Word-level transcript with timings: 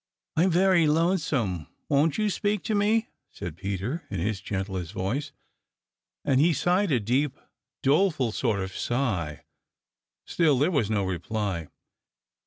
"I'm 0.35 0.49
very 0.49 0.87
lonesome; 0.87 1.67
won't 1.87 2.17
you 2.17 2.31
speak 2.31 2.63
to 2.63 2.73
me?" 2.73 3.09
said 3.29 3.55
Peter, 3.55 4.03
in 4.09 4.19
his 4.19 4.41
gentlest 4.41 4.93
voice, 4.93 5.31
and 6.25 6.39
he 6.41 6.53
sighed 6.53 6.91
a 6.91 6.99
deep, 6.99 7.37
doleful 7.83 8.31
sort 8.31 8.61
of 8.61 8.75
sigh. 8.75 9.43
Still 10.25 10.57
there 10.57 10.71
was 10.71 10.89
no 10.89 11.03
reply. 11.03 11.67